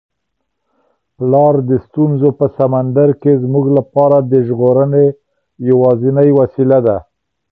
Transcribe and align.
پلار 1.17 1.55
د 1.69 1.71
ستونزو 1.85 2.29
په 2.39 2.45
سمندر 2.59 3.09
کي 3.21 3.33
زموږ 3.43 3.65
لپاره 3.77 4.17
د 4.31 4.33
ژغورنې 4.47 5.05
یوازینۍ 5.69 6.29
وسیله 6.39 6.79
ده. 6.87 6.97